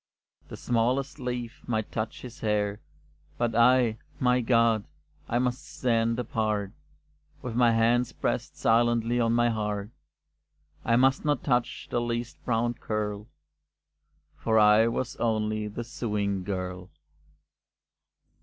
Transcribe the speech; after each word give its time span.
The 0.47 0.57
smallest 0.57 1.19
leaf 1.19 1.61
might 1.67 1.91
touch 1.91 2.23
his 2.23 2.39
hair; 2.39 2.79
But 3.37 3.53
I 3.53 3.99
my 4.19 4.41
God! 4.41 4.85
I 5.29 5.37
must 5.37 5.63
stand 5.63 6.17
apart, 6.17 6.71
With 7.43 7.53
my 7.55 7.71
hands 7.73 8.11
pressed 8.11 8.57
silently 8.57 9.19
on 9.19 9.33
my 9.33 9.49
heart, 9.51 9.91
I 10.83 10.95
must 10.95 11.23
not 11.23 11.43
touch 11.43 11.87
the 11.91 12.01
least 12.01 12.43
brown 12.45 12.73
curl; 12.73 13.27
For 14.35 14.57
I 14.57 14.87
was 14.87 15.17
only 15.17 15.67
the 15.67 15.83
sewing 15.83 16.43
girl. 16.43 16.89